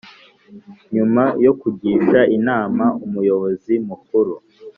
[0.93, 4.33] nyuma yo kugisha inama Umuyobozi Mukuru